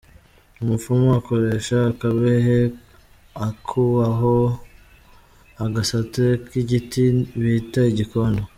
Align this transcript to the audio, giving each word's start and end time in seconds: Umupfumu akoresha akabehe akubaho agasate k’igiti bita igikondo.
Umupfumu 0.61 1.07
akoresha 1.19 1.77
akabehe 1.91 2.57
akubaho 3.47 4.35
agasate 5.65 6.25
k’igiti 6.47 7.03
bita 7.41 7.81
igikondo. 7.93 8.41